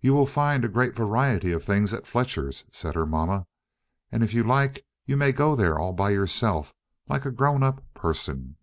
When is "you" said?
0.00-0.14, 4.34-4.42, 5.06-5.16